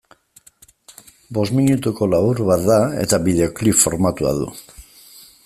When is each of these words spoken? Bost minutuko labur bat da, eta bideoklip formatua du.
Bost 1.37 1.53
minutuko 1.59 2.07
labur 2.15 2.41
bat 2.49 2.65
da, 2.71 2.79
eta 3.05 3.21
bideoklip 3.29 3.79
formatua 3.85 4.35
du. 4.41 4.51